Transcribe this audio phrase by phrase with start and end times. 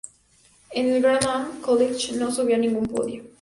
[0.71, 3.23] En el Grand-Am Challenge no subió a ningún podio.